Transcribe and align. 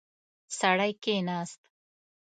سړی 0.59 0.91
کېناست. 1.03 1.61